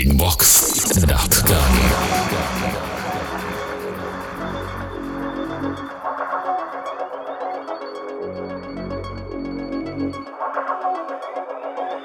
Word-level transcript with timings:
breakbox.com. 0.00 1.56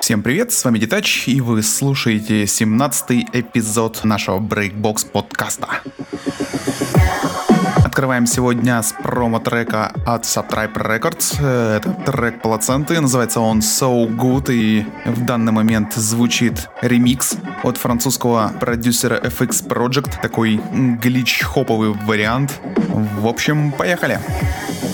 Всем 0.01 0.21
привет, 0.21 0.51
с 0.51 0.65
вами 0.65 0.77
Детач, 0.79 1.27
и 1.27 1.39
вы 1.39 1.63
слушаете 1.63 2.43
17-й 2.43 3.27
эпизод 3.31 4.03
нашего 4.03 4.39
Breakbox 4.39 5.09
подкаста. 5.09 5.81
Открываем 7.95 8.27
сегодня 8.27 8.83
с 8.83 8.91
промо-трека 8.91 9.93
от 10.05 10.23
Subtribe 10.25 10.73
Records. 10.73 11.41
Это 11.41 11.91
трек 12.05 12.41
Плаценты, 12.41 12.99
называется 12.99 13.39
он 13.39 13.59
So 13.59 14.05
Good, 14.09 14.53
и 14.53 14.85
в 15.05 15.23
данный 15.23 15.53
момент 15.53 15.93
звучит 15.93 16.67
ремикс 16.81 17.37
от 17.63 17.77
французского 17.77 18.51
продюсера 18.59 19.17
FX 19.21 19.65
Project, 19.65 20.21
такой 20.21 20.59
глич-хоповый 21.01 21.93
вариант. 21.93 22.59
В 22.89 23.27
общем, 23.27 23.71
поехали! 23.71 24.19
Поехали! 24.19 24.84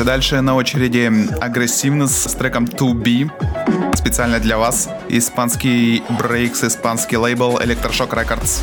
Двигаемся 0.00 0.04
дальше. 0.04 0.40
На 0.40 0.54
очереди 0.54 1.12
агрессивность 1.42 2.30
с 2.30 2.34
треком 2.34 2.64
2B. 2.64 3.30
Специально 3.94 4.38
для 4.38 4.56
вас. 4.56 4.88
Испанский 5.10 6.02
брейкс, 6.18 6.64
испанский 6.64 7.18
лейбл 7.18 7.58
Electroshock 7.58 8.08
Records. 8.08 8.62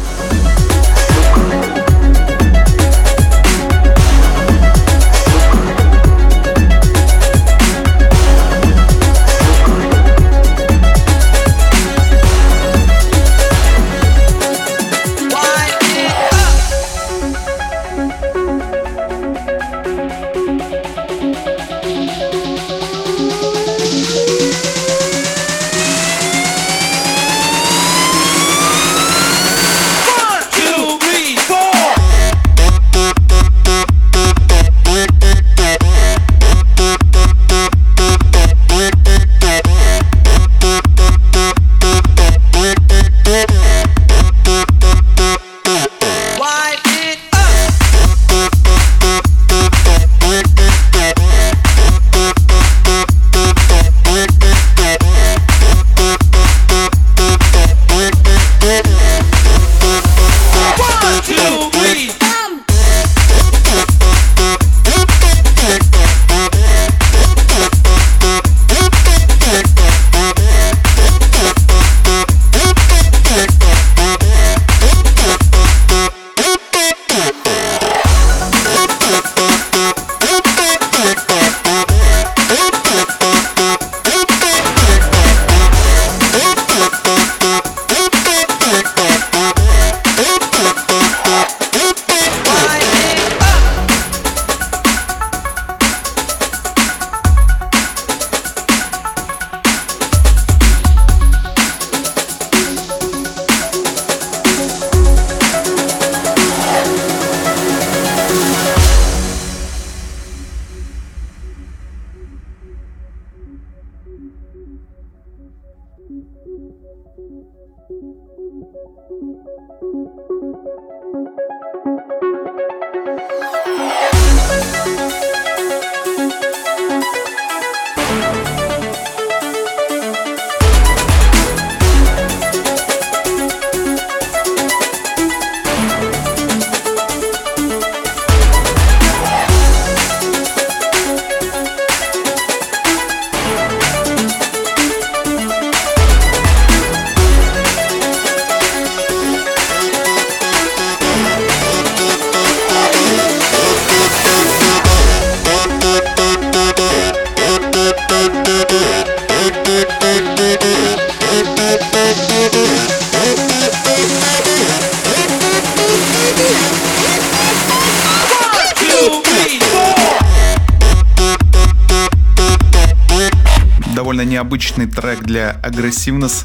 Необычный 174.48 174.88
трек 174.88 175.24
для 175.24 175.60
Aggressiveness. 175.62 176.44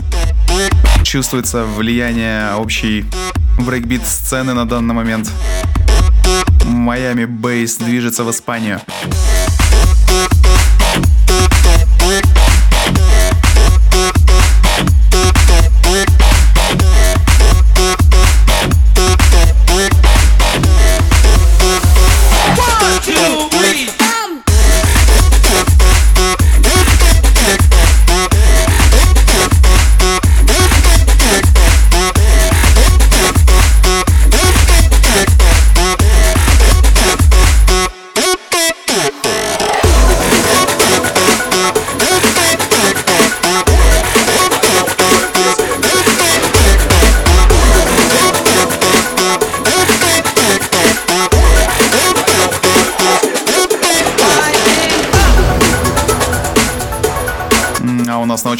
Чувствуется 1.04 1.62
влияние 1.62 2.52
общей 2.56 3.04
брейкбит 3.58 4.04
сцены 4.04 4.54
на 4.54 4.66
данный 4.66 4.92
момент. 4.92 5.30
Miami 6.64 7.26
Bass 7.26 7.76
движется 7.76 8.24
в 8.24 8.30
Испанию. 8.32 8.80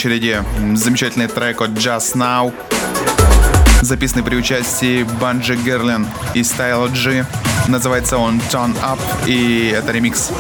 Очереди 0.03 0.43
замечательный 0.75 1.29
трек 1.29 1.61
от 1.61 1.71
Just 1.71 2.17
Now, 2.17 2.53
записанный 3.83 4.25
при 4.25 4.35
участии 4.35 5.05
Банджи 5.21 5.55
Герлин 5.55 6.09
и 6.35 6.41
Style 6.41 6.91
G. 6.93 7.25
Называется 7.69 8.19
он 8.19 8.41
Turn 8.51 8.75
Up, 8.83 8.99
и 9.29 9.69
это 9.69 9.93
ремикс 9.93 10.31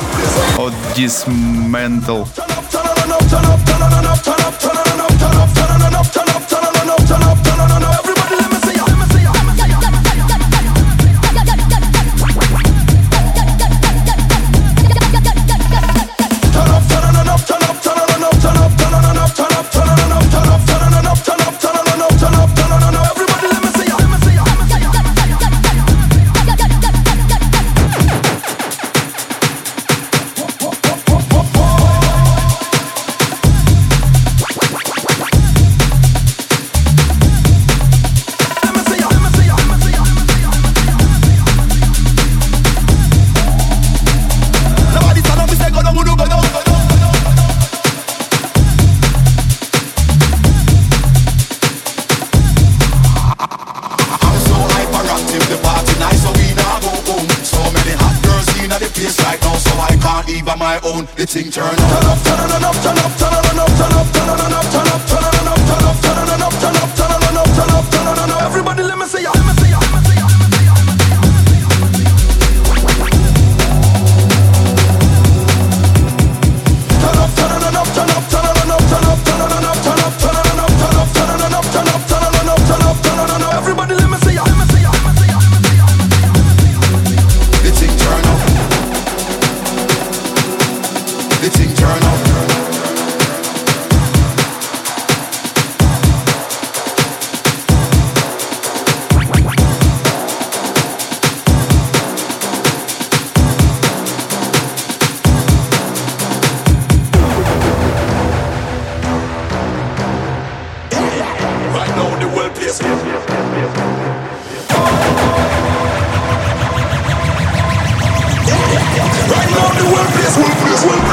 от 0.58 0.72
Dismantle. 0.96 2.26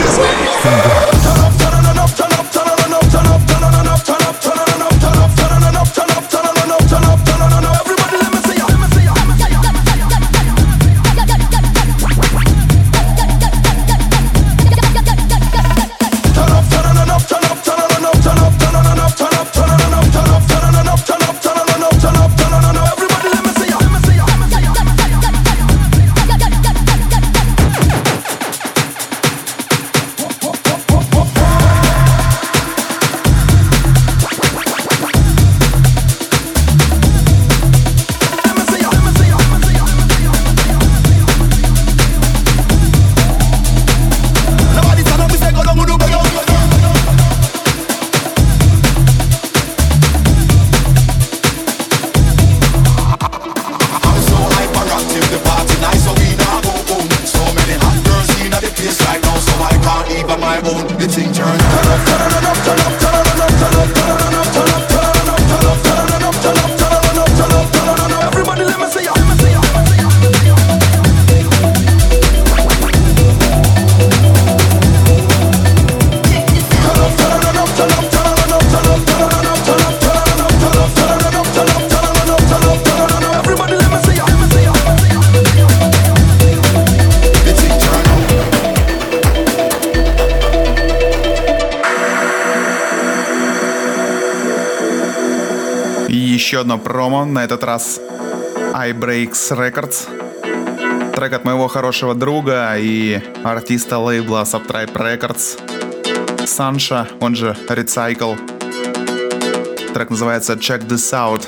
From 0.09 0.71
the 0.81 0.98
iBreaks 98.99 99.51
Records. 99.51 100.07
Трек 101.15 101.33
от 101.33 101.45
моего 101.45 101.69
хорошего 101.69 102.13
друга 102.13 102.75
и 102.77 103.21
артиста 103.45 103.97
лейбла 103.97 104.43
Subtribe 104.43 104.91
Records. 104.91 106.45
Санша, 106.45 107.07
он 107.21 107.33
же 107.33 107.55
Recycle. 107.69 108.37
Трек 109.93 110.09
называется 110.09 110.53
Check 110.53 110.85
This 110.85 111.13
Out. 111.13 111.47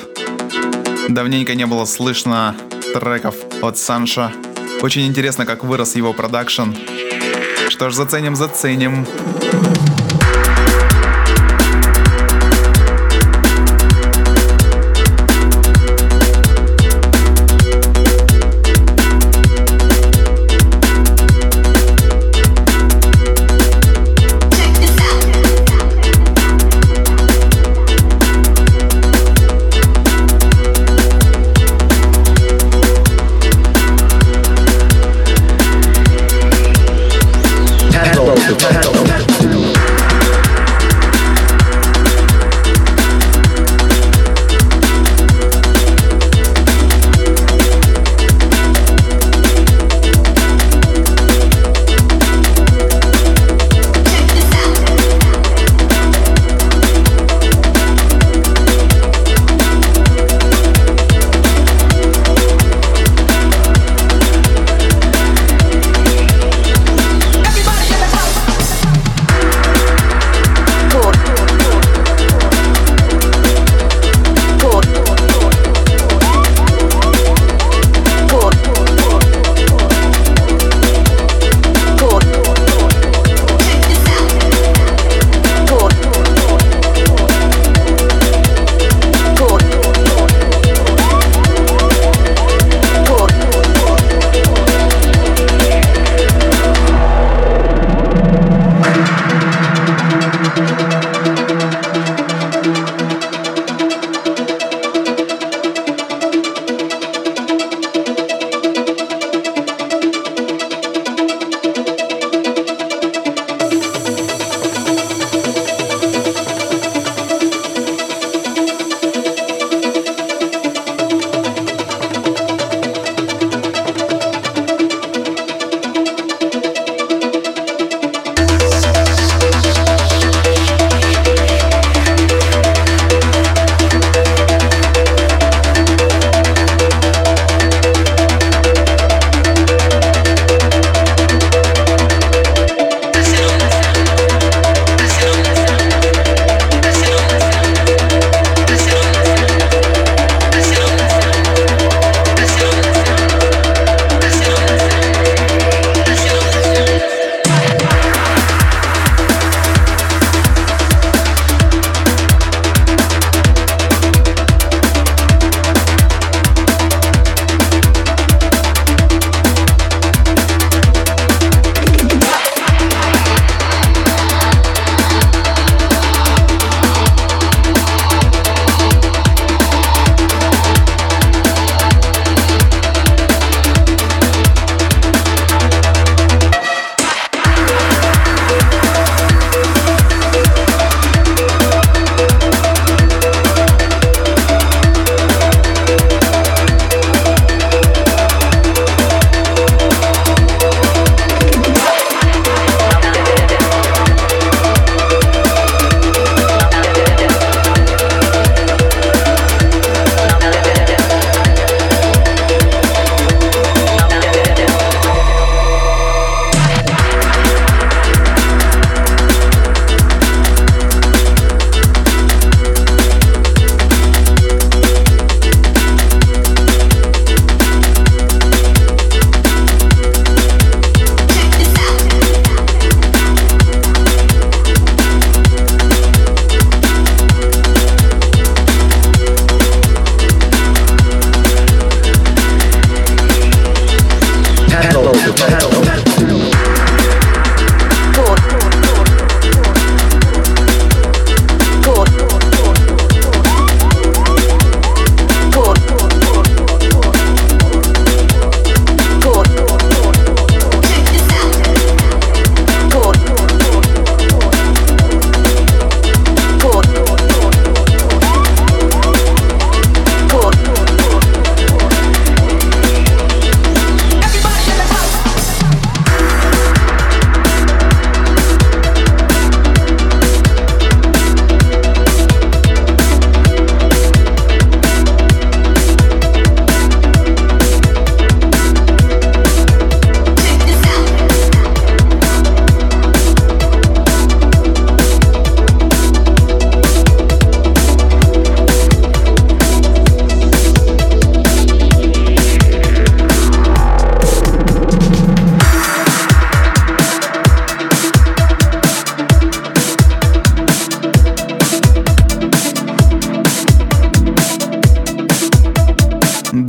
Давненько 1.10 1.54
не 1.54 1.66
было 1.66 1.84
слышно 1.84 2.56
треков 2.94 3.34
от 3.60 3.76
Санша. 3.76 4.32
Очень 4.80 5.06
интересно, 5.06 5.44
как 5.44 5.62
вырос 5.62 5.94
его 5.94 6.14
продакшн. 6.14 6.70
Что 7.68 7.90
ж, 7.90 7.94
заценим, 7.94 8.34
заценим. 8.34 9.06
Hello, 9.52 10.01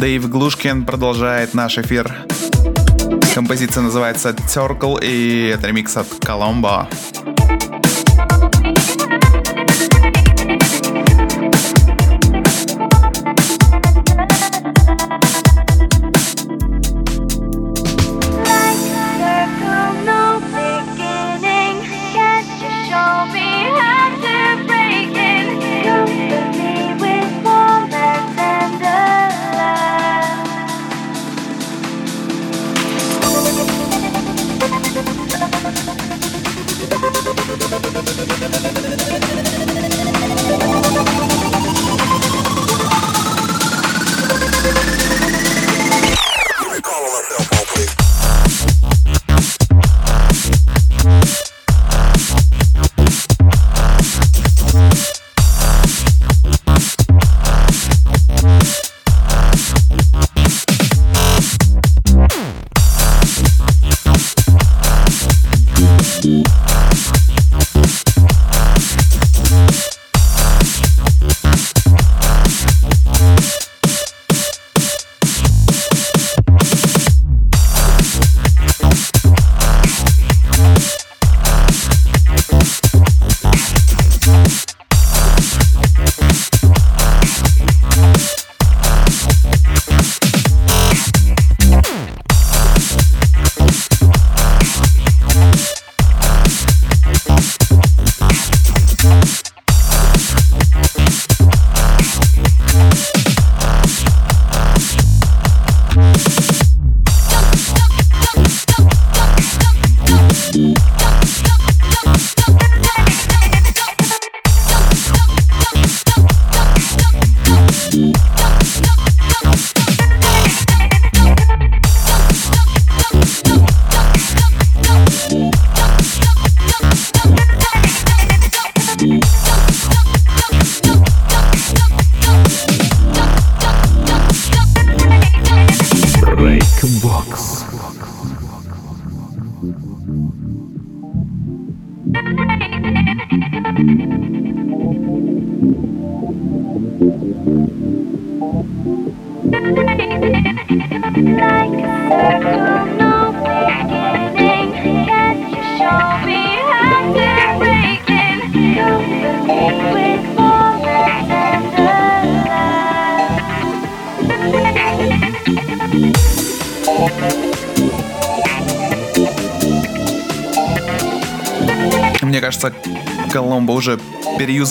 Дэйв 0.04 0.28
Глушкин 0.28 0.84
продолжает 0.84 1.54
наш 1.54 1.78
эфир. 1.78 2.14
Композиция 3.34 3.84
называется 3.84 4.32
Circle 4.32 5.00
и 5.02 5.54
это 5.56 5.68
ремикс 5.68 5.96
от 5.96 6.08
Коломбо. 6.20 6.90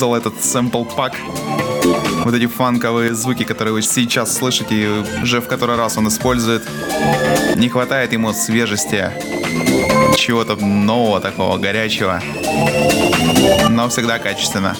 нарезал 0.03 0.17
этот 0.17 0.35
сэмпл-пак. 0.45 1.13
Вот 2.25 2.35
эти 2.35 2.47
фанковые 2.47 3.15
звуки, 3.15 3.45
которые 3.45 3.73
вы 3.73 3.83
сейчас 3.83 4.35
слышите, 4.35 4.75
и 4.75 5.23
уже 5.23 5.41
в 5.41 5.47
который 5.47 5.77
раз 5.77 5.97
он 5.97 6.09
использует. 6.09 6.63
Не 7.57 7.69
хватает 7.69 8.13
ему 8.13 8.33
свежести, 8.33 9.11
чего-то 10.17 10.57
нового 10.57 11.21
такого, 11.21 11.57
горячего. 11.59 12.21
Но 13.71 13.89
всегда 13.89 14.19
качественно. 14.19 14.77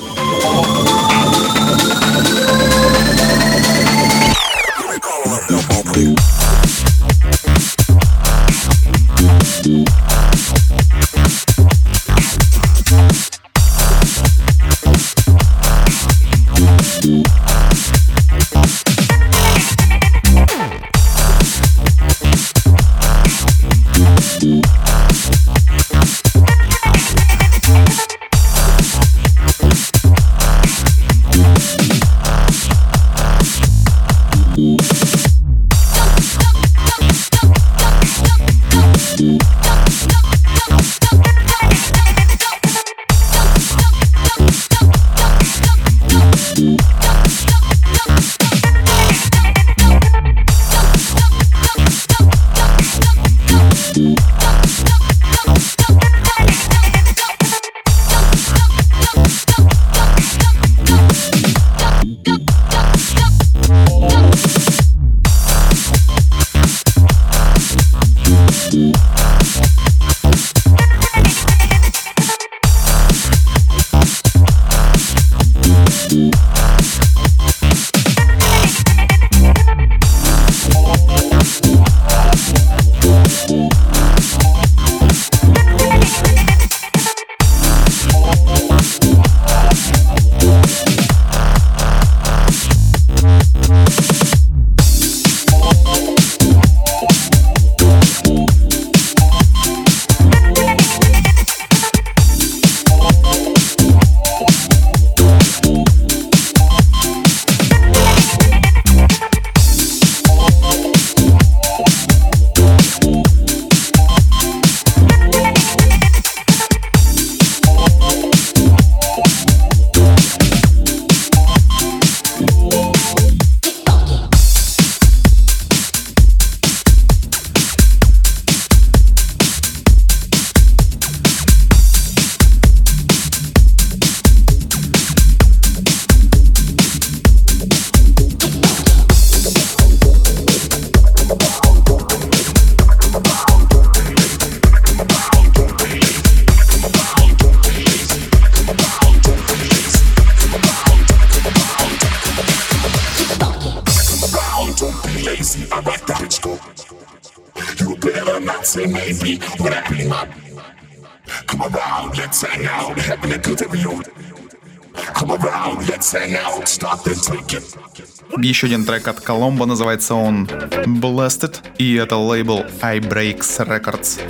Еще 168.43 168.67
один 168.67 168.85
трек 168.85 169.07
от 169.07 169.21
Коломбо, 169.21 169.67
называется 169.67 170.15
он 170.15 170.47
Blasted, 170.85 171.59
и 171.79 171.95
это 171.95 172.17
лейбл 172.17 172.65
I 172.81 172.99
Records. 172.99 174.21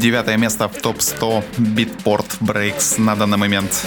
Девятое 0.00 0.36
место 0.38 0.68
в 0.68 0.82
топ-100 0.82 1.44
Beatport 1.58 2.26
Breaks 2.40 3.00
на 3.00 3.14
данный 3.14 3.38
момент. 3.38 3.86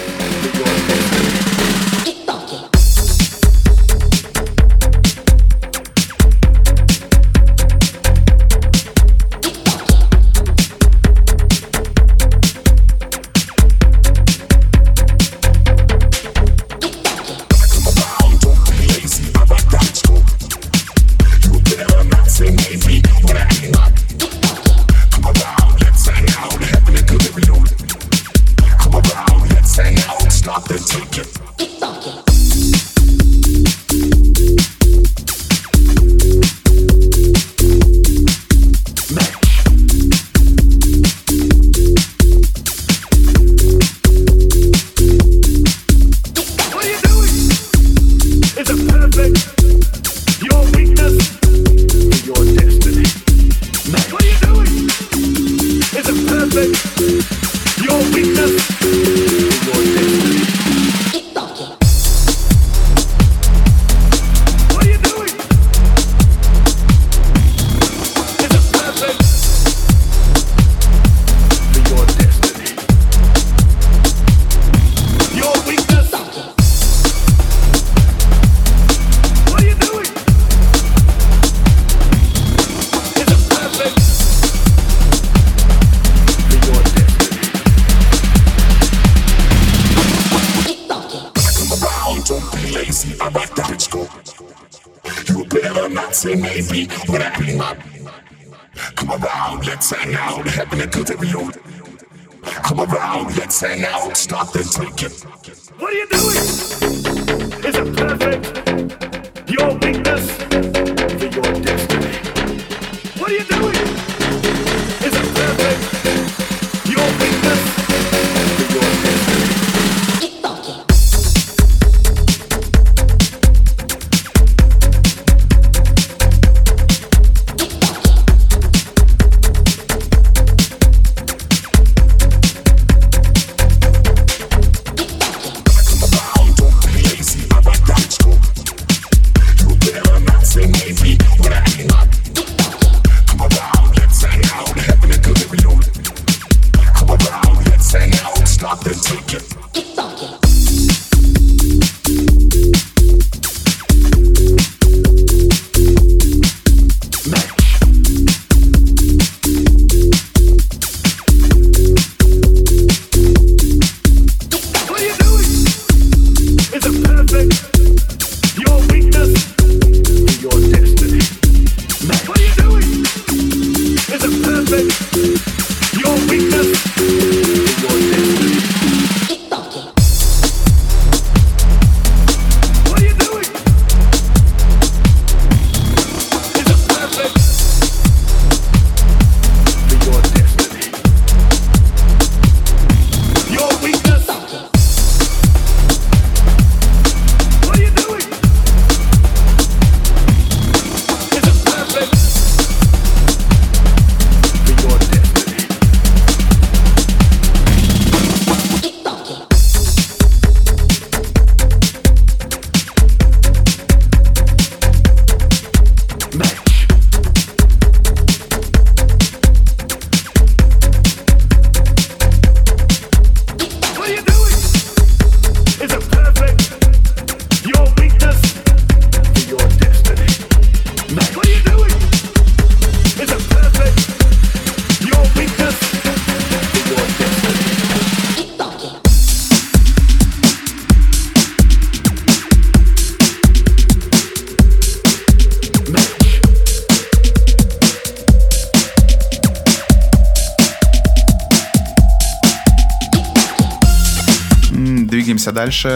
дальше 255.66 255.88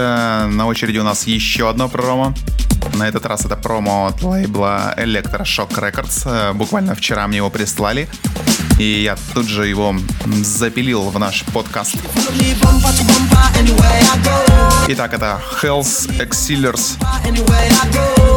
на 0.49 0.65
очереди 0.65 0.97
у 0.97 1.03
нас 1.03 1.27
еще 1.27 1.69
одно 1.69 1.89
промо. 1.89 2.33
На 2.95 3.07
этот 3.07 3.27
раз 3.27 3.45
это 3.45 3.55
промо 3.55 4.07
от 4.07 4.23
лейбла 4.23 4.95
Electroshock 4.97 5.75
Records. 5.75 6.23
Э, 6.25 6.53
буквально 6.53 6.95
вчера 6.95 7.27
мне 7.27 7.37
его 7.37 7.51
прислали. 7.51 8.09
И 8.79 9.03
я 9.03 9.15
тут 9.35 9.47
же 9.47 9.67
его 9.67 9.95
запилил 10.41 11.03
в 11.11 11.19
наш 11.19 11.43
подкаст. 11.53 11.97
Итак, 14.87 15.13
это 15.13 15.39
Hells 15.61 16.09
Exilers 16.17 16.97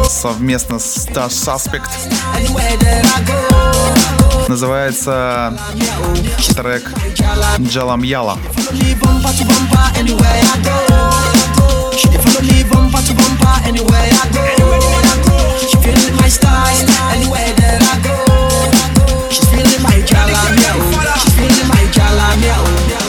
совместно 0.07 0.77
с 0.77 1.07
Star 1.07 1.29
Suspect 1.29 1.89
feeling 19.49 19.81
my 19.83 20.01
jalam, 20.03 20.51
yeah. 20.59 21.17
She's 21.21 21.33
feeling 21.35 21.67
my 21.67 21.83
jalam, 21.95 22.37
yeah. 22.43 23.02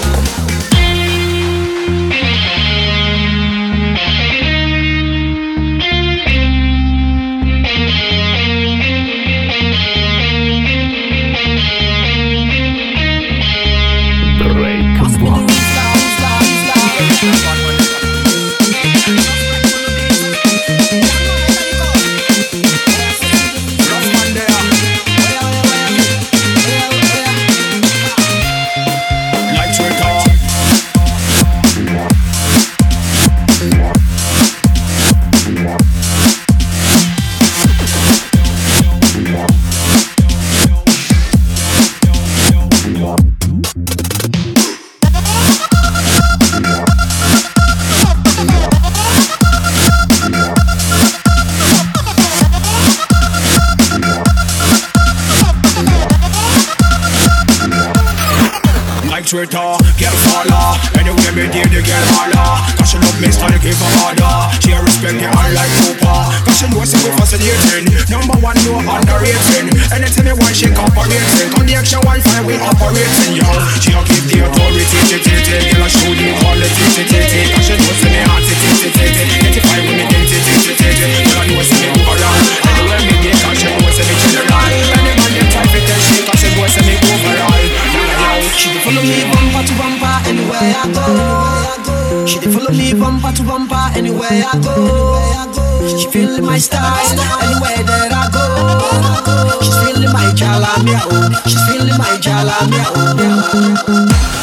Operating, 72.74 73.34
yo 73.38 73.48
She 73.80 73.90
a 73.94 74.00
give 74.06 74.26
the 74.30 74.36
authority, 74.46 74.98
t 75.08 75.16
t 75.22 75.28
t 75.44 75.48
Girl, 75.70 75.84
I 75.84 75.88
show 75.88 76.12
the 76.14 76.26
quality, 76.42 76.84
t 76.94 76.98
t 77.06 77.14
t 77.14 77.34
Cause 77.54 77.64
she 77.66 77.74
knows 77.78 78.02
me 78.04 78.20
heart, 78.26 78.42
t 78.44 78.50
t 78.54 78.64
t 78.80 78.84
t 78.90 78.98
t 79.14 79.18
Identify 79.24 79.78
with 79.86 79.96
me, 79.98 80.04
t 80.10 80.14
t 80.26 80.34
t 80.34 80.48
t 80.62 80.68
t 80.74 80.82
Girl, 80.94 81.40
I 81.40 81.48
know 81.48 81.62
me 81.62 81.88
overall 81.94 82.38
Anyway, 82.68 83.00
me 83.08 83.14
get, 83.22 83.36
cause 83.42 83.58
she 83.58 83.68
knows 83.70 83.98
me 83.98 84.14
general 84.20 84.64
Any 84.64 85.12
man, 85.18 85.30
them 85.34 85.46
try 85.52 85.64
to 85.64 85.78
tell 85.86 86.00
she 86.02 86.20
Cause 86.26 86.38
she 86.40 86.48
knows 86.56 86.76
me 86.82 86.94
overall 86.98 87.62
She 88.58 88.68
dey 88.72 88.80
follow 88.84 89.02
me 89.02 89.18
bumper 89.32 89.62
to 89.66 89.74
bumper 89.78 90.14
anywhere 90.28 90.74
I 90.74 90.84
go. 90.94 92.26
She 92.26 92.38
dey 92.40 92.50
follow 92.52 92.70
me 92.72 92.94
bumper 92.94 93.32
to 93.36 93.42
bumper 93.42 93.84
anywhere 93.96 94.30
I 94.30 94.54
go. 94.62 94.74
She 95.98 96.08
feeling 96.10 96.44
my 96.44 96.58
style 96.58 96.82
anywhere 97.42 97.82
that 97.84 98.12
I 98.12 98.28
go. 98.32 99.13
She's 99.62 99.76
feeling 99.78 100.12
my 100.12 100.32
jalabia. 100.34 101.00
Oh. 101.04 101.42
She's 101.46 101.62
feeling 101.68 101.96
my 101.98 102.18
jalabia, 102.20 102.84
oh. 102.94 104.34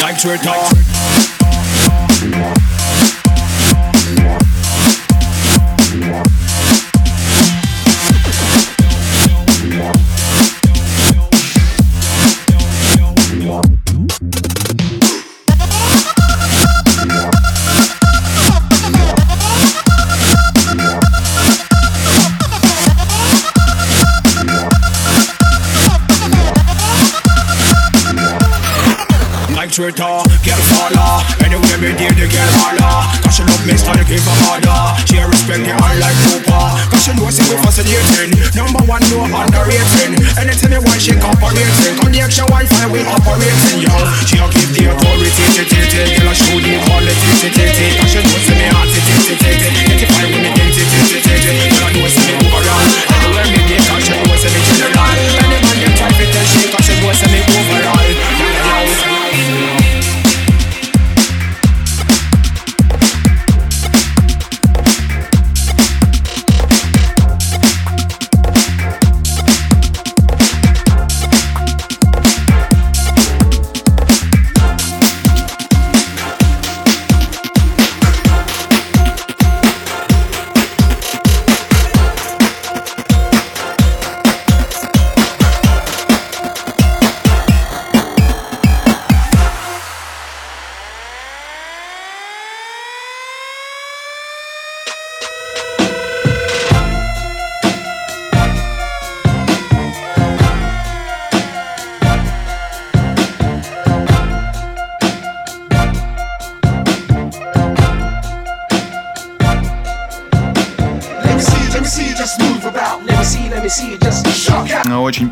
Night 0.00 0.24
Night 0.24 0.77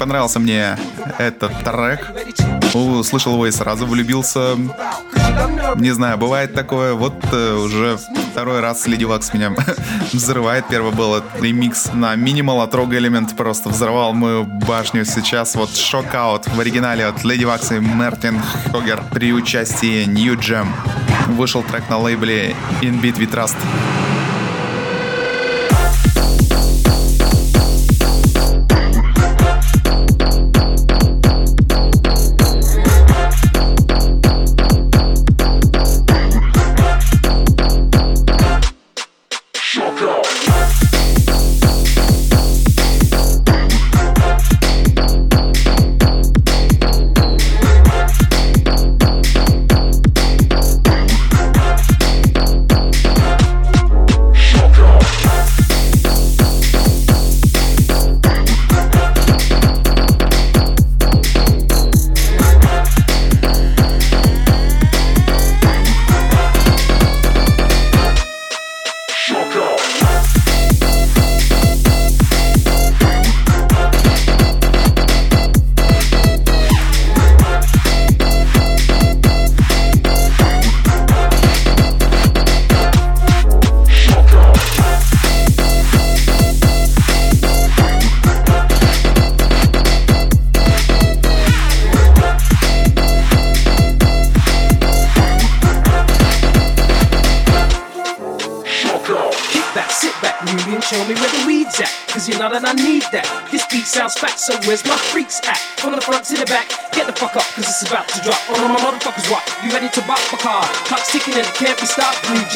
понравился 0.07 0.39
мне 0.39 0.79
этот 1.19 1.53
трек. 1.65 2.13
Услышал 2.75 3.33
его 3.33 3.49
и 3.49 3.51
сразу 3.51 3.87
влюбился. 3.87 4.57
Не 5.77 5.91
знаю, 5.91 6.17
бывает 6.17 6.55
такое. 6.55 6.95
Вот 6.95 7.15
э, 7.33 7.55
уже 7.55 7.99
второй 8.31 8.61
раз 8.61 8.87
Леди 8.87 9.03
Вакс 9.03 9.35
меня 9.35 9.53
взрывает. 10.13 10.69
Первый 10.69 10.93
был 10.93 11.23
ремикс 11.41 11.91
на 11.93 12.15
минимал 12.15 12.61
от 12.61 12.73
Рога 12.73 12.97
Элемент. 12.99 13.37
Просто 13.37 13.69
взорвал 13.69 14.13
мою 14.13 14.45
башню 14.45 15.05
сейчас. 15.05 15.57
Вот 15.57 15.75
шок-аут 15.75 16.47
в 16.47 16.61
оригинале 16.61 17.07
от 17.07 17.25
Леди 17.25 17.45
Вакс 17.45 17.73
и 17.73 17.81
Мартин 17.81 18.41
Хогер 18.71 19.03
при 19.11 19.33
участии 19.33 20.05
New 20.05 20.39
Jam. 20.39 20.69
Вышел 21.27 21.65
трек 21.65 21.91
на 21.91 21.99
лейбле 21.99 22.55
In 22.81 23.01
Beat 23.01 23.17
We 23.17 23.29
Trust. 23.29 23.57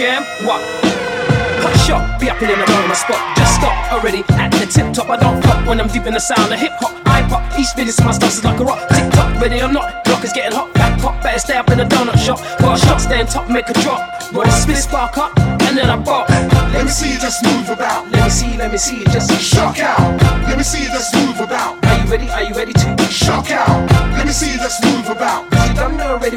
Jam, 0.01 0.25
what? 0.47 0.81
Be 2.21 2.29
up 2.29 2.41
in 2.43 2.51
around 2.51 2.87
my 2.87 2.93
spot. 2.93 3.17
Just 3.37 3.57
stop 3.57 3.73
already 3.93 4.23
at 4.37 4.53
the 4.53 4.67
tip 4.67 4.93
top. 4.93 5.09
I 5.09 5.17
don't 5.17 5.41
flop 5.43 5.67
when 5.67 5.81
I'm 5.81 5.89
deep 5.89 6.05
in 6.05 6.13
the 6.13 6.21
sound 6.21 6.53
of 6.53 6.59
hip 6.61 6.73
hop. 6.77 6.93
I 7.07 7.27
pop, 7.29 7.41
each 7.59 7.73
minute 7.77 7.97
my 8.05 8.13
stance 8.13 8.37
is 8.37 8.45
like 8.45 8.61
a 8.61 8.65
rock. 8.65 8.87
Tick 8.91 9.11
tock, 9.13 9.41
ready 9.41 9.61
or 9.63 9.73
not, 9.73 10.05
clock 10.05 10.23
is 10.23 10.33
getting 10.33 10.53
hot. 10.53 10.73
Back 10.75 11.01
pop, 11.01 11.23
better 11.23 11.39
stay 11.39 11.57
up 11.57 11.71
in 11.71 11.79
the 11.79 11.85
donut 11.85 12.19
shop. 12.19 12.39
Got 12.61 12.77
a 12.77 12.87
shot, 12.87 13.01
stay 13.01 13.21
on 13.21 13.27
top, 13.27 13.49
make 13.49 13.69
a 13.71 13.73
drop. 13.81 14.01
But 14.33 14.47
I 14.47 14.51
spit 14.51 14.77
spark 14.77 15.17
up, 15.17 15.33
and 15.39 15.79
then 15.79 15.89
I 15.89 15.97
pop. 16.05 16.29
Let 16.29 16.85
me 16.85 16.91
see 16.91 17.15
you 17.15 17.19
just 17.19 17.43
move 17.43 17.71
about. 17.71 18.11
Let 18.13 18.25
me 18.25 18.31
see, 18.31 18.57
let 18.59 18.71
me 18.71 18.79
see, 18.79 18.99
you 18.99 19.07
just 19.07 19.33
Shock 19.41 19.81
out. 19.81 20.21
Let 20.45 20.59
me 20.59 20.63
see 20.63 20.85
you 20.85 20.91
just 20.91 21.15
move 21.17 21.41
about. 21.41 21.83
Are 21.87 22.05
you 22.05 22.11
ready? 22.11 22.29
Are 22.29 22.43
you 22.43 22.55
ready 22.55 22.75
to? 22.75 22.97
Shock 23.11 23.51
out. 23.51 23.91
Let 24.13 24.27
me 24.27 24.33
see 24.33 24.53
you 24.53 24.59
just 24.59 24.85
move 24.85 25.09
about. 25.09 25.45
You 25.67 25.75
don't 25.75 25.97
know 25.97 26.13
already 26.13 26.37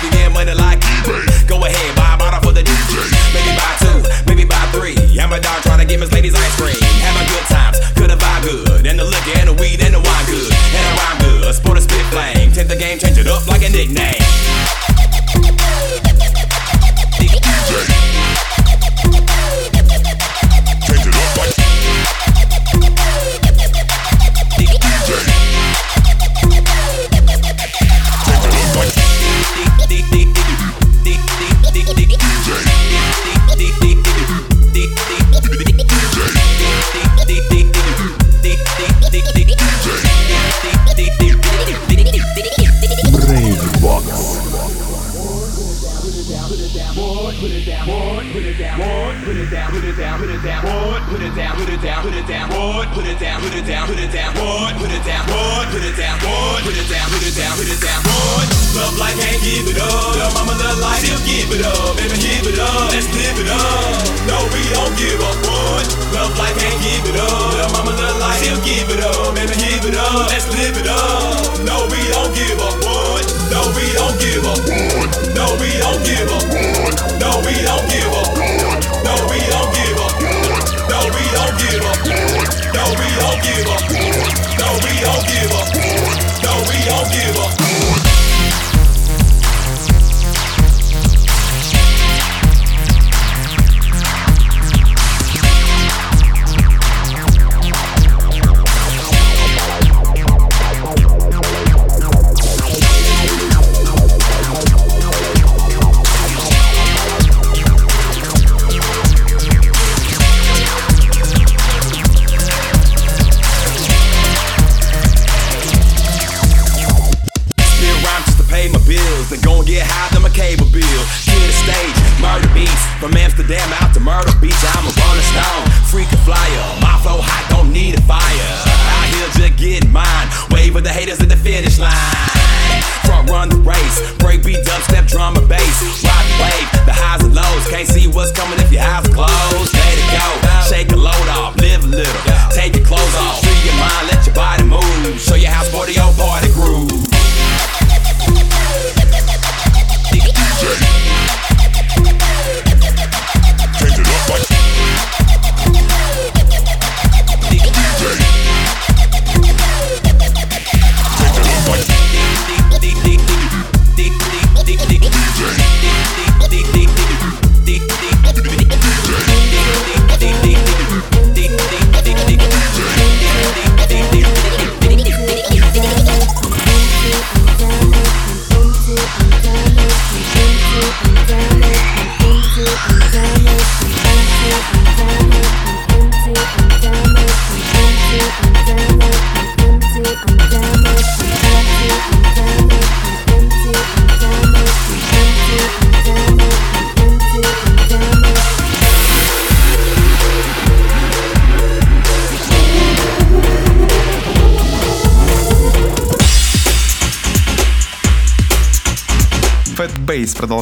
Can 0.00 0.10
get 0.12 0.32
money 0.32 0.54
like 0.54 0.78
eBay. 0.80 1.48
Go 1.48 1.64
ahead, 1.64 1.97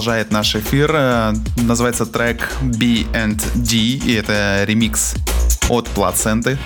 продолжает 0.07 0.31
наш 0.31 0.55
эфир. 0.55 0.91
Э, 0.95 1.35
Называется 1.57 2.07
трек 2.07 2.49
B&D, 2.63 3.77
и 3.77 4.13
это 4.13 4.63
ремикс 4.65 5.17
от 5.69 5.89
Плаценты. 5.89 6.59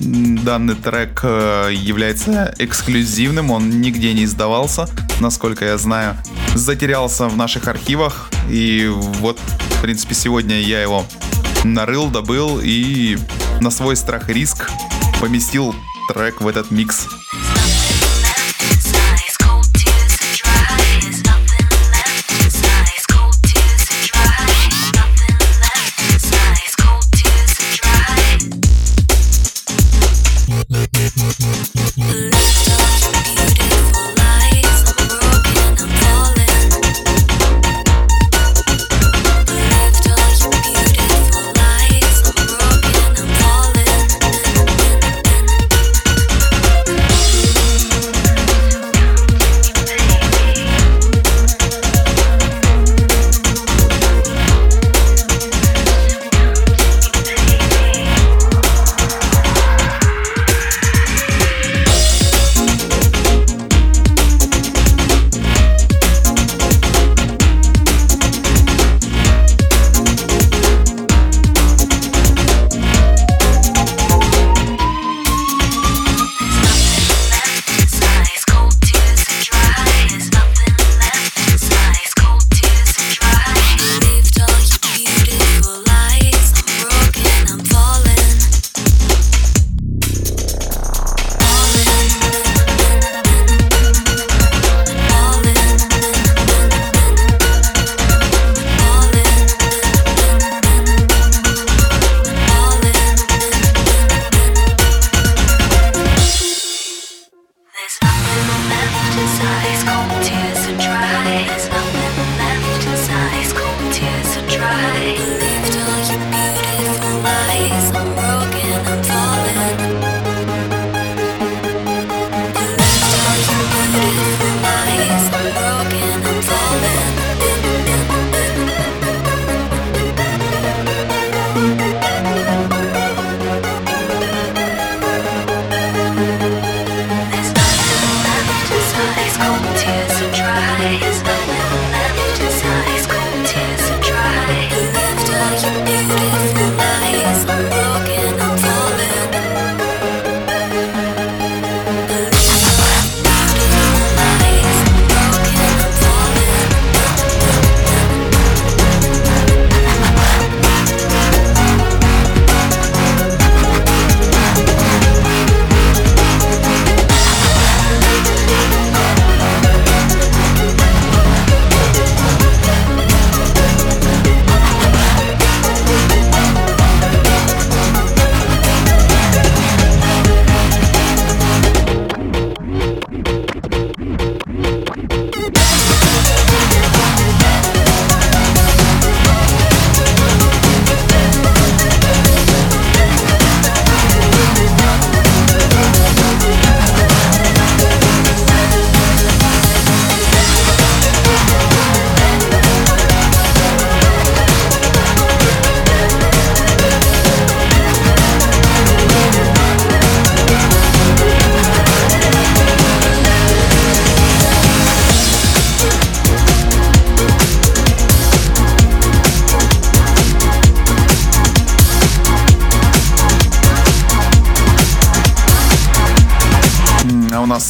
Данный 0.00 0.74
трек 0.74 1.20
э, 1.22 1.70
является 1.72 2.52
эксклюзивным, 2.58 3.52
он 3.52 3.80
нигде 3.80 4.12
не 4.14 4.24
издавался, 4.24 4.88
насколько 5.20 5.64
я 5.64 5.78
знаю. 5.78 6.16
Затерялся 6.56 7.28
в 7.28 7.36
наших 7.36 7.68
архивах, 7.68 8.32
и 8.48 8.88
вот, 8.90 9.38
в 9.78 9.82
принципе, 9.82 10.16
сегодня 10.16 10.60
я 10.60 10.82
его 10.82 11.06
нарыл, 11.62 12.08
добыл 12.08 12.58
и 12.60 13.16
на 13.60 13.70
свой 13.70 13.94
страх 13.94 14.28
и 14.28 14.32
риск 14.32 14.68
поместил 15.20 15.72
трек 16.12 16.40
в 16.40 16.48
этот 16.48 16.72
микс. 16.72 17.06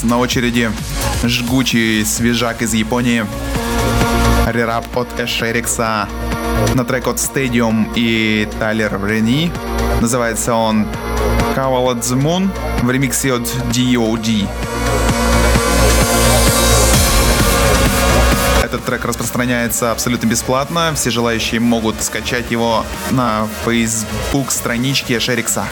На 0.02 0.18
очереди 0.18 0.70
жгучий 1.24 2.04
свежак 2.04 2.62
из 2.62 2.74
Японии. 2.74 3.26
Рерап 4.46 4.96
от 4.96 5.20
Эшерикса 5.20 6.08
на 6.74 6.84
трек 6.84 7.06
от 7.06 7.16
Stadium 7.16 7.88
и 7.94 8.48
Тайлер 8.58 8.98
Рени. 9.04 9.50
Называется 10.00 10.54
он 10.54 10.86
the 11.54 12.20
Moon 12.20 12.48
в 12.82 12.90
ремиксе 12.90 13.34
от 13.34 13.42
D.O.D. 13.72 14.46
Этот 18.70 18.84
трек 18.84 19.04
распространяется 19.04 19.90
абсолютно 19.90 20.28
бесплатно. 20.28 20.92
Все 20.94 21.10
желающие 21.10 21.58
могут 21.58 22.00
скачать 22.04 22.52
его 22.52 22.86
на 23.10 23.48
Facebook 23.64 24.52
страничке 24.52 25.18
Шерикса. 25.18 25.66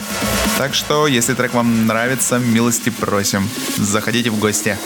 Так 0.59 0.75
что, 0.75 1.07
если 1.07 1.35
трек 1.35 1.55
вам 1.55 1.87
нравится, 1.87 2.41
милости 2.41 2.91
просим. 2.91 3.49
Заходите 3.77 4.31
в 4.31 4.41
гости. 4.41 4.77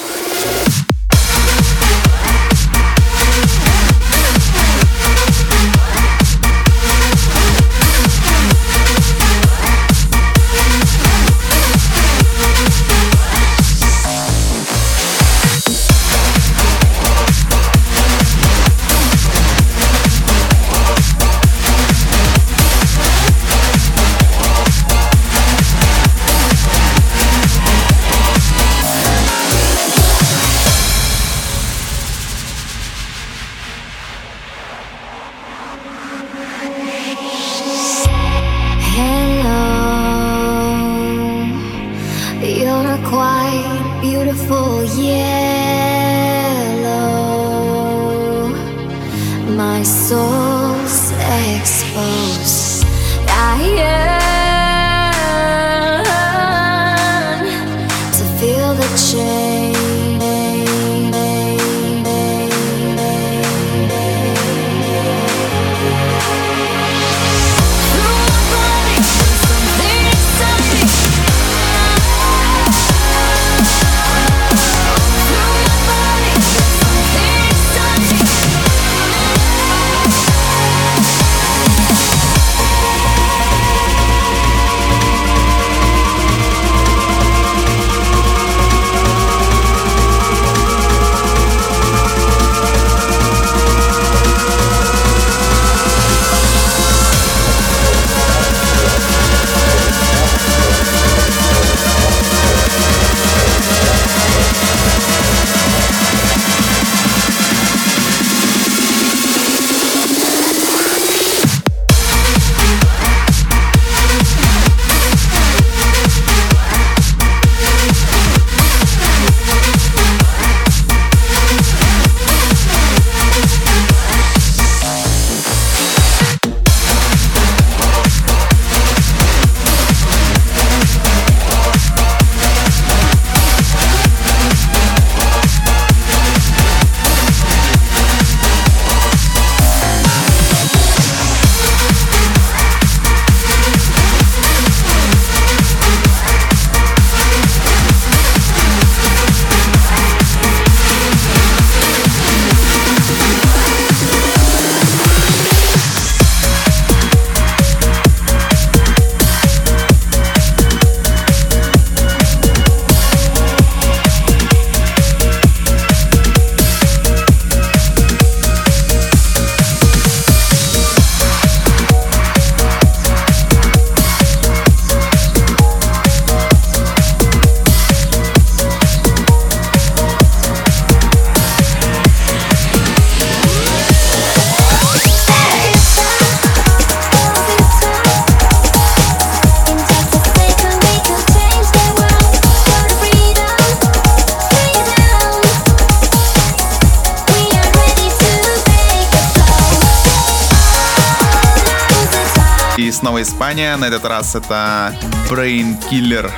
Испания. 203.62 203.76
На 203.76 203.84
этот 203.84 204.04
раз 204.04 204.34
это 204.34 204.94
Brain 205.30 205.78
Killer 205.88 206.30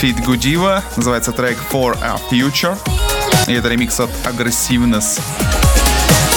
Fit 0.00 0.24
Gudiva. 0.24 0.82
Называется 0.96 1.32
трек 1.32 1.56
For 1.70 1.96
a 2.02 2.16
Future. 2.30 2.76
И 3.46 3.52
это 3.52 3.68
ремикс 3.68 4.00
от 4.00 4.10
Aggressiveness. 4.24 5.20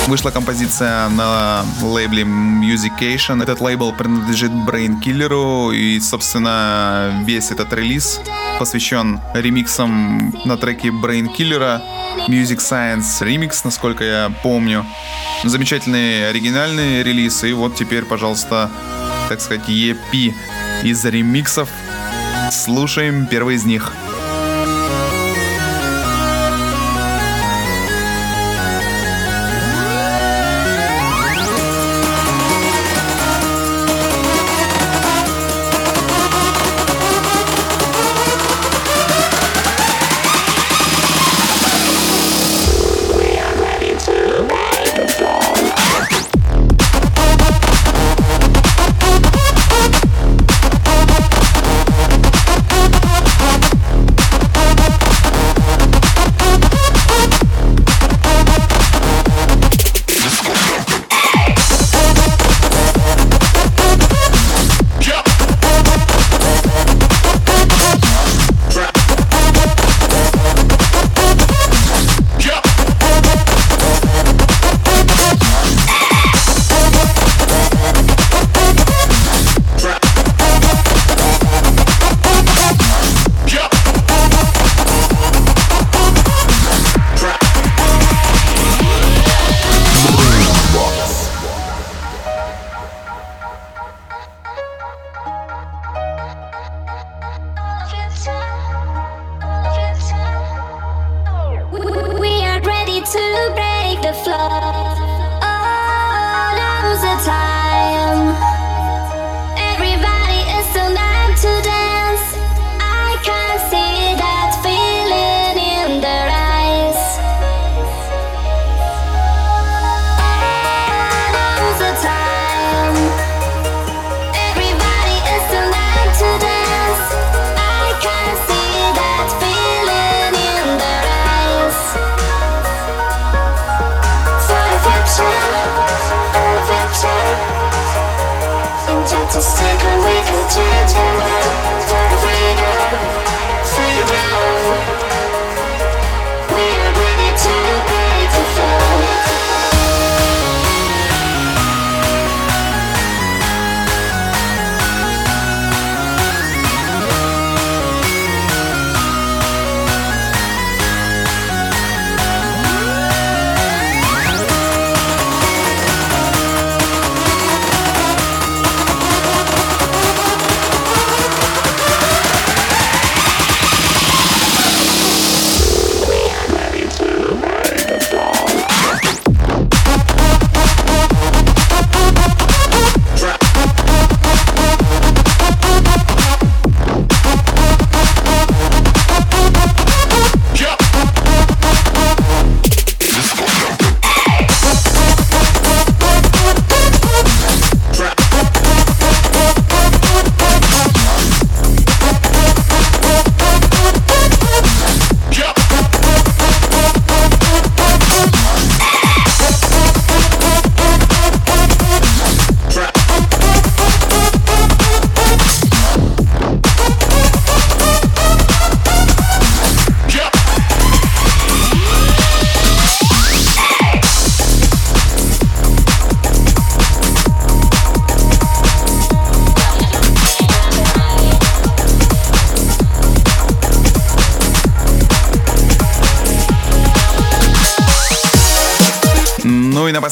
Вышла 0.07 0.29
композиция 0.29 1.09
на 1.09 1.65
лейбле 1.81 2.23
Musication. 2.23 3.41
Этот 3.41 3.61
лейбл 3.61 3.93
принадлежит 3.93 4.51
Brain 4.51 5.01
Killer, 5.03 5.75
и, 5.75 5.99
собственно, 5.99 7.23
весь 7.25 7.51
этот 7.51 7.73
релиз 7.73 8.21
посвящен 8.59 9.19
ремиксам 9.33 10.33
на 10.45 10.57
треке 10.57 10.89
Brain 10.89 11.27
Killer, 11.35 11.81
Music 12.27 12.57
Science 12.57 13.21
Remix, 13.21 13.61
насколько 13.63 14.03
я 14.03 14.31
помню. 14.43 14.85
Замечательный 15.43 16.29
оригинальный 16.29 17.03
релиз, 17.03 17.43
и 17.43 17.53
вот 17.53 17.75
теперь, 17.75 18.05
пожалуйста, 18.05 18.69
так 19.27 19.41
сказать, 19.41 19.67
EP 19.67 20.33
из 20.83 21.05
ремиксов. 21.05 21.69
Слушаем 22.51 23.27
первый 23.27 23.55
из 23.55 23.65
них. 23.65 23.91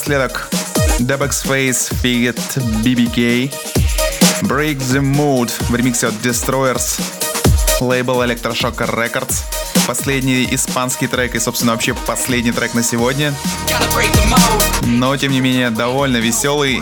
Напоследок. 0.05 0.49
Debex 0.99 1.45
Face 1.45 1.91
Figget 2.01 2.39
BBK 2.83 3.51
Break 4.43 4.77
the 4.77 5.01
Mood 5.01 5.51
в 5.69 5.75
ремиксе 5.75 6.07
от 6.07 6.13
Destroyers. 6.15 7.01
Лейбл 7.79 8.21
Electroshock 8.21 8.75
Records. 8.75 9.43
Последний 9.87 10.47
испанский 10.51 11.07
трек 11.07 11.35
и, 11.35 11.39
собственно, 11.39 11.73
вообще 11.73 11.93
последний 11.93 12.51
трек 12.51 12.73
на 12.73 12.83
сегодня. 12.83 13.33
Но, 14.81 15.15
тем 15.17 15.31
не 15.31 15.41
менее, 15.41 15.69
довольно 15.69 16.17
веселый, 16.17 16.81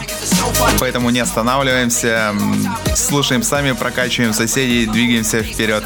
поэтому 0.80 1.10
не 1.10 1.20
останавливаемся, 1.20 2.34
слушаем 2.96 3.44
сами, 3.44 3.72
прокачиваем 3.72 4.34
соседей, 4.34 4.86
двигаемся 4.86 5.44
вперед. 5.44 5.84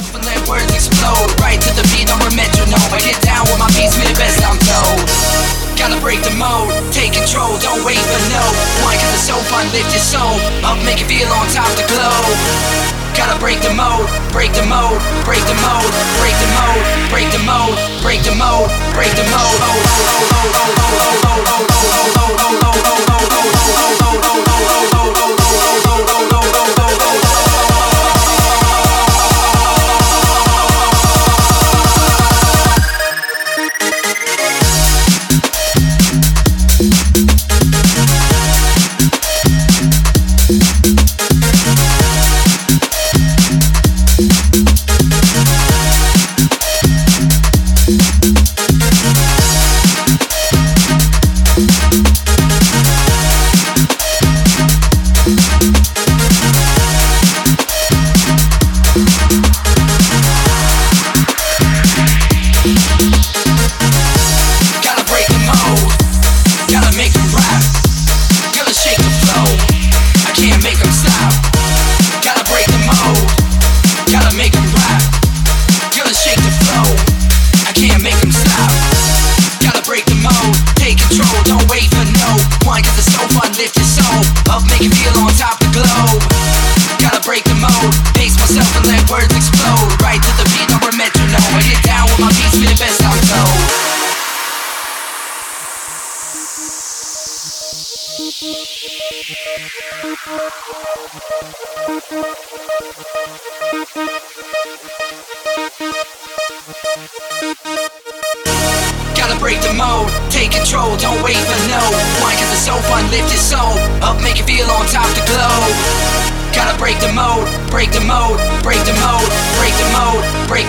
gotta 5.87 6.01
break 6.03 6.21
the 6.21 6.35
mold. 6.35 6.67
Take 6.91 7.13
control, 7.13 7.55
don't 7.63 7.79
wait 7.87 8.03
for 8.11 8.19
no 8.27 8.43
one, 8.83 8.99
cause 8.99 9.13
it's 9.15 9.23
so 9.23 9.35
fun, 9.47 9.63
lift 9.71 9.87
your 9.95 10.03
soul 10.03 10.35
up, 10.67 10.75
make 10.83 10.99
you 10.99 11.07
feel 11.07 11.31
on 11.31 11.47
top 11.55 11.71
the 11.79 11.87
globe. 11.87 12.35
Gotta 13.15 13.39
break 13.39 13.61
the 13.63 13.71
mold, 13.71 14.03
break 14.35 14.51
the 14.51 14.67
mold, 14.67 14.99
break 15.23 15.43
the 15.47 15.55
mold, 15.63 15.87
break 16.19 16.35
the 16.43 16.49
mold, 16.59 16.83
break 17.07 17.27
the 17.31 17.39
mold, 17.47 17.75
break 18.03 18.19
the 18.27 18.35
mold, 18.35 18.67
break 18.91 19.11
the 19.15 19.23
mold. 19.31 19.57
Oh, 19.63 19.79
oh, 19.87 20.11
oh, 20.11 20.27
oh, 20.27 20.51
oh, 20.51 20.67
oh, 20.67 20.91
oh, 21.29 21.47
oh, 21.47 21.47
oh, 21.47 21.47
oh, 21.47 21.47
oh, 21.47 21.71
oh, 21.71 22.11
oh, 22.17 22.35
oh, 22.35 22.59
oh, 22.67 22.91
oh. 22.91 22.96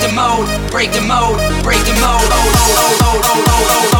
the 0.08 0.14
mode, 0.14 0.70
break 0.70 0.92
the 0.92 1.00
mode, 1.02 1.36
break 1.62 1.84
the 1.84 1.92
mode. 1.92 2.02
Oh, 2.02 2.52
oh, 2.56 2.76
oh, 2.78 2.98
oh, 3.00 3.20
oh, 3.20 3.22
oh, 3.24 3.44
oh. 3.46 3.64
oh, 3.70 3.90
oh. 3.94 3.97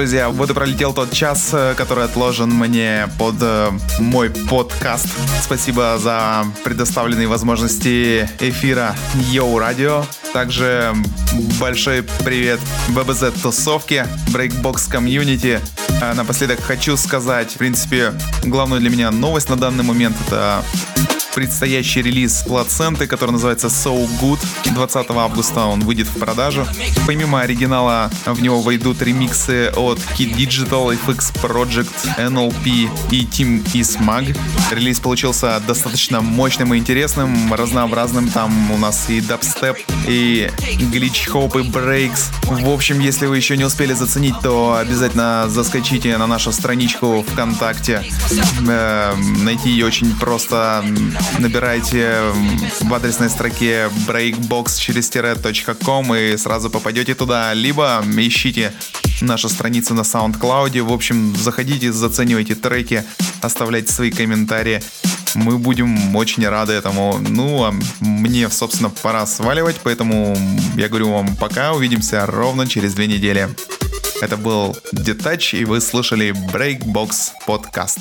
Друзья, 0.00 0.30
вот 0.30 0.48
и 0.48 0.54
пролетел 0.54 0.94
тот 0.94 1.12
час, 1.12 1.50
э, 1.52 1.74
который 1.76 2.06
отложен 2.06 2.48
мне 2.48 3.06
под 3.18 3.34
э, 3.42 3.68
мой 3.98 4.30
подкаст. 4.30 5.06
Спасибо 5.42 5.98
за 5.98 6.46
предоставленные 6.64 7.26
возможности 7.26 8.26
эфира 8.38 8.96
Йоу 9.30 9.58
Радио. 9.58 10.06
Также 10.32 10.94
большой 11.60 12.02
привет 12.24 12.60
ББЗ 12.88 13.42
тусовке, 13.42 14.06
Breakbox 14.28 14.90
комьюнити. 14.90 15.60
А 16.00 16.14
напоследок 16.14 16.60
хочу 16.62 16.96
сказать, 16.96 17.52
в 17.52 17.58
принципе, 17.58 18.14
главную 18.42 18.80
для 18.80 18.88
меня 18.88 19.10
новость 19.10 19.50
на 19.50 19.56
данный 19.56 19.84
момент 19.84 20.16
это 20.26 20.64
предстоящий 21.34 22.02
релиз 22.02 22.42
плаценты, 22.46 23.06
который 23.06 23.32
называется 23.32 23.68
So 23.68 24.08
Good. 24.20 24.40
20 24.72 25.10
августа 25.10 25.64
он 25.66 25.80
выйдет 25.80 26.08
в 26.08 26.18
продажу. 26.18 26.66
Помимо 27.06 27.40
оригинала 27.40 28.10
в 28.26 28.42
него 28.42 28.60
войдут 28.60 29.02
ремиксы 29.02 29.70
от 29.76 29.98
Kid 30.18 30.36
Digital, 30.36 30.98
FX 31.06 31.34
Project, 31.42 31.90
NLP 32.18 32.88
и 33.10 33.24
Team 33.24 33.64
Ismag. 33.72 34.36
Релиз 34.70 35.00
получился 35.00 35.60
достаточно 35.66 36.20
мощным 36.20 36.74
и 36.74 36.78
интересным, 36.78 37.52
разнообразным. 37.52 38.28
Там 38.28 38.70
у 38.70 38.76
нас 38.76 39.08
и 39.08 39.20
дабстеп, 39.20 39.76
и 40.06 40.50
глич 40.92 41.26
хоп, 41.26 41.56
и 41.56 41.62
брейкс. 41.62 42.30
В 42.44 42.68
общем, 42.68 43.00
если 43.00 43.26
вы 43.26 43.36
еще 43.36 43.56
не 43.56 43.64
успели 43.64 43.92
заценить, 43.92 44.34
то 44.42 44.76
обязательно 44.76 45.46
заскочите 45.48 46.16
на 46.16 46.26
нашу 46.26 46.52
страничку 46.52 47.24
ВКонтакте. 47.28 48.02
Э, 48.68 49.14
найти 49.16 49.70
ее 49.70 49.86
очень 49.86 50.16
просто 50.16 50.84
набирайте 51.38 52.20
в 52.80 52.94
адресной 52.94 53.30
строке 53.30 53.90
breakbox 54.06 54.78
через 54.78 55.10
.com 55.84 56.14
и 56.14 56.36
сразу 56.36 56.70
попадете 56.70 57.14
туда, 57.14 57.54
либо 57.54 58.02
ищите 58.16 58.72
нашу 59.20 59.48
страницу 59.48 59.94
на 59.94 60.02
SoundCloud. 60.02 60.82
В 60.82 60.92
общем, 60.92 61.34
заходите, 61.36 61.92
заценивайте 61.92 62.54
треки, 62.54 63.04
оставляйте 63.40 63.92
свои 63.92 64.10
комментарии. 64.10 64.82
Мы 65.34 65.58
будем 65.58 66.16
очень 66.16 66.46
рады 66.48 66.72
этому. 66.72 67.18
Ну, 67.20 67.64
а 67.64 67.74
мне, 68.00 68.48
собственно, 68.50 68.90
пора 68.90 69.26
сваливать, 69.26 69.76
поэтому 69.82 70.36
я 70.76 70.88
говорю 70.88 71.12
вам 71.12 71.36
пока. 71.36 71.72
Увидимся 71.72 72.26
ровно 72.26 72.66
через 72.66 72.94
две 72.94 73.06
недели. 73.06 73.48
Это 74.20 74.36
был 74.36 74.76
Детач, 74.92 75.54
и 75.54 75.64
вы 75.64 75.80
слушали 75.80 76.34
Breakbox 76.52 77.30
подкаст. 77.46 77.98